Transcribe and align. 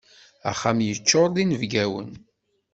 Axxam 0.51 0.79
yeččur 0.87 1.27
d 1.35 1.37
inebgawen. 1.43 2.09